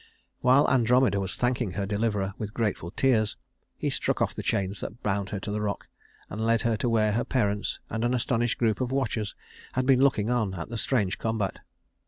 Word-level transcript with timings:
While 0.39 0.67
Andromeda 0.67 1.19
was 1.19 1.35
thanking 1.35 1.73
her 1.73 1.85
deliverer 1.85 2.33
with 2.39 2.55
grateful 2.55 2.89
tears, 2.89 3.37
he 3.77 3.91
struck 3.91 4.19
off 4.19 4.33
the 4.33 4.41
chains 4.41 4.79
that 4.79 5.03
bound 5.03 5.29
her 5.29 5.39
to 5.39 5.51
the 5.51 5.61
rock, 5.61 5.85
and 6.27 6.41
led 6.43 6.63
her 6.63 6.75
to 6.77 6.89
where 6.89 7.11
her 7.11 7.23
parents 7.23 7.77
and 7.87 8.03
an 8.03 8.15
astonished 8.15 8.57
group 8.57 8.81
of 8.81 8.91
watchers 8.91 9.35
had 9.73 9.85
been 9.85 10.01
looking 10.01 10.31
on 10.31 10.55
at 10.55 10.69
the 10.69 10.77
strange 10.79 11.19
combat. 11.19 11.59